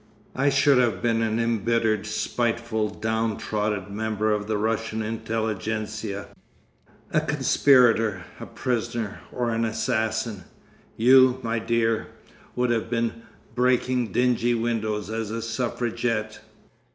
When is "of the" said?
4.31-4.57